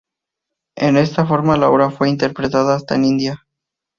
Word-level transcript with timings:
En 0.77 0.97
esta 0.97 1.27
forma, 1.27 1.57
la 1.57 1.69
obra 1.69 1.91
fue 1.91 2.09
interpretada 2.09 2.73
hasta 2.73 2.95
en 2.95 3.05
India. 3.05 3.45